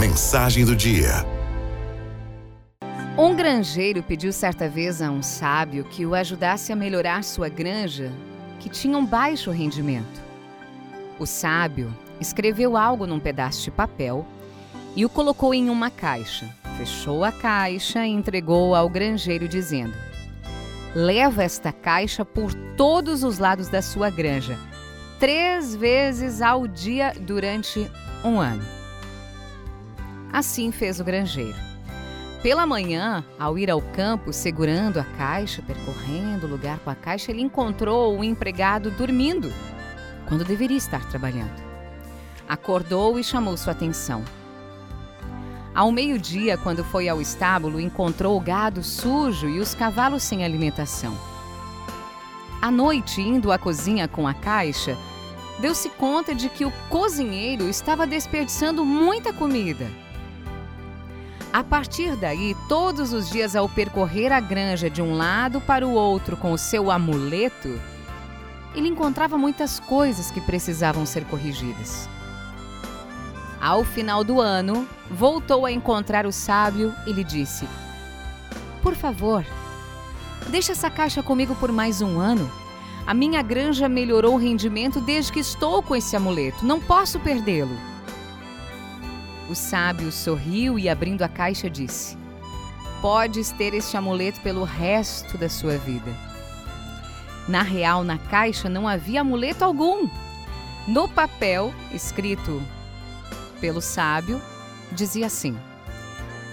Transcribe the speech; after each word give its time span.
mensagem 0.00 0.64
do 0.64 0.74
dia. 0.74 1.26
Um 3.18 3.36
granjeiro 3.36 4.02
pediu 4.02 4.32
certa 4.32 4.66
vez 4.66 5.02
a 5.02 5.10
um 5.10 5.22
sábio 5.22 5.84
que 5.84 6.06
o 6.06 6.14
ajudasse 6.14 6.72
a 6.72 6.76
melhorar 6.76 7.22
sua 7.22 7.50
granja, 7.50 8.10
que 8.58 8.70
tinha 8.70 8.96
um 8.96 9.04
baixo 9.04 9.50
rendimento. 9.50 10.22
O 11.18 11.26
sábio 11.26 11.94
escreveu 12.18 12.78
algo 12.78 13.06
num 13.06 13.20
pedaço 13.20 13.62
de 13.62 13.70
papel 13.70 14.24
e 14.96 15.04
o 15.04 15.08
colocou 15.10 15.52
em 15.52 15.68
uma 15.68 15.90
caixa. 15.90 16.48
Fechou 16.78 17.22
a 17.22 17.30
caixa 17.30 18.06
e 18.06 18.10
entregou 18.10 18.74
ao 18.74 18.88
granjeiro, 18.88 19.46
dizendo: 19.46 19.92
Leva 20.94 21.42
esta 21.42 21.72
caixa 21.72 22.24
por 22.24 22.54
todos 22.74 23.22
os 23.22 23.38
lados 23.38 23.68
da 23.68 23.82
sua 23.82 24.08
granja, 24.08 24.58
três 25.18 25.76
vezes 25.76 26.40
ao 26.40 26.66
dia 26.66 27.12
durante 27.20 27.86
um 28.24 28.40
ano. 28.40 28.79
Assim 30.32 30.70
fez 30.70 31.00
o 31.00 31.04
granjeiro. 31.04 31.56
Pela 32.42 32.64
manhã, 32.64 33.22
ao 33.38 33.58
ir 33.58 33.70
ao 33.70 33.82
campo 33.82 34.32
segurando 34.32 34.98
a 34.98 35.04
caixa, 35.04 35.60
percorrendo 35.60 36.46
o 36.46 36.50
lugar 36.50 36.78
com 36.78 36.88
a 36.88 36.94
caixa, 36.94 37.30
ele 37.30 37.42
encontrou 37.42 38.18
o 38.18 38.24
empregado 38.24 38.90
dormindo, 38.90 39.52
quando 40.26 40.44
deveria 40.44 40.76
estar 40.76 41.04
trabalhando. 41.10 41.60
Acordou 42.48 43.18
e 43.18 43.24
chamou 43.24 43.56
sua 43.56 43.72
atenção. 43.72 44.24
Ao 45.74 45.92
meio-dia, 45.92 46.56
quando 46.56 46.82
foi 46.82 47.08
ao 47.08 47.20
estábulo, 47.20 47.78
encontrou 47.78 48.36
o 48.36 48.40
gado 48.40 48.82
sujo 48.82 49.48
e 49.48 49.60
os 49.60 49.74
cavalos 49.74 50.22
sem 50.22 50.42
alimentação. 50.42 51.16
À 52.62 52.70
noite, 52.70 53.20
indo 53.20 53.52
à 53.52 53.58
cozinha 53.58 54.08
com 54.08 54.26
a 54.26 54.34
caixa, 54.34 54.96
deu-se 55.60 55.90
conta 55.90 56.34
de 56.34 56.48
que 56.48 56.64
o 56.64 56.72
cozinheiro 56.88 57.68
estava 57.68 58.06
desperdiçando 58.06 58.84
muita 58.84 59.32
comida. 59.32 59.86
A 61.52 61.64
partir 61.64 62.14
daí, 62.14 62.56
todos 62.68 63.12
os 63.12 63.28
dias 63.28 63.56
ao 63.56 63.68
percorrer 63.68 64.30
a 64.30 64.38
granja 64.38 64.88
de 64.88 65.02
um 65.02 65.16
lado 65.16 65.60
para 65.60 65.84
o 65.84 65.92
outro 65.92 66.36
com 66.36 66.52
o 66.52 66.58
seu 66.58 66.92
amuleto, 66.92 67.80
ele 68.72 68.88
encontrava 68.88 69.36
muitas 69.36 69.80
coisas 69.80 70.30
que 70.30 70.40
precisavam 70.40 71.04
ser 71.04 71.24
corrigidas. 71.24 72.08
Ao 73.60 73.82
final 73.82 74.22
do 74.22 74.40
ano, 74.40 74.88
voltou 75.10 75.66
a 75.66 75.72
encontrar 75.72 76.24
o 76.24 76.30
sábio 76.30 76.94
e 77.04 77.12
lhe 77.12 77.24
disse: 77.24 77.66
Por 78.80 78.94
favor, 78.94 79.44
deixe 80.50 80.70
essa 80.70 80.88
caixa 80.88 81.20
comigo 81.20 81.56
por 81.56 81.72
mais 81.72 82.00
um 82.00 82.20
ano. 82.20 82.48
A 83.04 83.12
minha 83.12 83.42
granja 83.42 83.88
melhorou 83.88 84.34
o 84.34 84.38
rendimento 84.38 85.00
desde 85.00 85.32
que 85.32 85.40
estou 85.40 85.82
com 85.82 85.96
esse 85.96 86.14
amuleto. 86.14 86.64
Não 86.64 86.80
posso 86.80 87.18
perdê-lo. 87.18 87.76
O 89.50 89.54
sábio 89.56 90.12
sorriu 90.12 90.78
e, 90.78 90.88
abrindo 90.88 91.22
a 91.22 91.28
caixa, 91.28 91.68
disse: 91.68 92.16
Podes 93.02 93.50
ter 93.50 93.74
este 93.74 93.96
amuleto 93.96 94.40
pelo 94.42 94.62
resto 94.62 95.36
da 95.36 95.48
sua 95.48 95.76
vida. 95.76 96.14
Na 97.48 97.60
real, 97.60 98.04
na 98.04 98.16
caixa 98.16 98.68
não 98.68 98.86
havia 98.86 99.22
amuleto 99.22 99.64
algum. 99.64 100.08
No 100.86 101.08
papel, 101.08 101.74
escrito 101.92 102.62
pelo 103.60 103.80
sábio, 103.80 104.40
dizia 104.92 105.26
assim: 105.26 105.58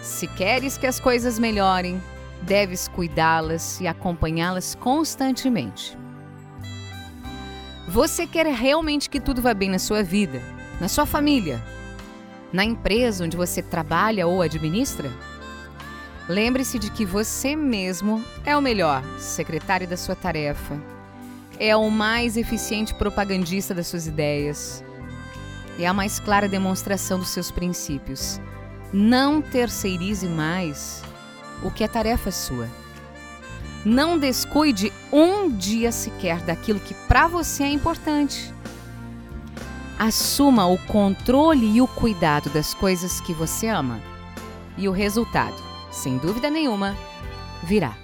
Se 0.00 0.28
queres 0.28 0.78
que 0.78 0.86
as 0.86 1.00
coisas 1.00 1.36
melhorem, 1.36 2.00
deves 2.42 2.86
cuidá-las 2.86 3.80
e 3.80 3.88
acompanhá-las 3.88 4.76
constantemente. 4.76 5.98
Você 7.88 8.24
quer 8.24 8.46
realmente 8.46 9.10
que 9.10 9.18
tudo 9.18 9.42
vá 9.42 9.52
bem 9.52 9.68
na 9.68 9.80
sua 9.80 10.00
vida, 10.00 10.40
na 10.80 10.86
sua 10.86 11.04
família, 11.04 11.60
na 12.54 12.64
empresa 12.64 13.24
onde 13.24 13.36
você 13.36 13.60
trabalha 13.60 14.28
ou 14.28 14.40
administra? 14.40 15.10
Lembre-se 16.28 16.78
de 16.78 16.88
que 16.88 17.04
você 17.04 17.56
mesmo 17.56 18.24
é 18.44 18.56
o 18.56 18.62
melhor 18.62 19.02
secretário 19.18 19.88
da 19.88 19.96
sua 19.96 20.14
tarefa, 20.14 20.80
é 21.58 21.74
o 21.74 21.90
mais 21.90 22.36
eficiente 22.36 22.94
propagandista 22.94 23.74
das 23.74 23.88
suas 23.88 24.06
ideias, 24.06 24.84
é 25.80 25.84
a 25.84 25.92
mais 25.92 26.20
clara 26.20 26.48
demonstração 26.48 27.18
dos 27.18 27.30
seus 27.30 27.50
princípios. 27.50 28.40
Não 28.92 29.42
terceirize 29.42 30.28
mais 30.28 31.02
o 31.60 31.72
que 31.72 31.82
é 31.82 31.88
tarefa 31.88 32.30
sua. 32.30 32.68
Não 33.84 34.16
descuide 34.16 34.92
um 35.12 35.50
dia 35.50 35.90
sequer 35.90 36.40
daquilo 36.42 36.78
que 36.78 36.94
para 37.08 37.26
você 37.26 37.64
é 37.64 37.68
importante 37.68 38.53
assuma 40.06 40.66
o 40.66 40.76
controle 40.76 41.66
e 41.76 41.80
o 41.80 41.86
cuidado 41.86 42.50
das 42.50 42.74
coisas 42.74 43.20
que 43.20 43.32
você 43.32 43.68
ama. 43.68 44.00
E 44.76 44.88
o 44.88 44.92
resultado, 44.92 45.56
sem 45.90 46.18
dúvida 46.18 46.50
nenhuma, 46.50 46.94
virá. 47.62 48.03